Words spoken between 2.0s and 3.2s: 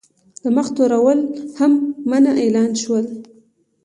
منع اعلان شول.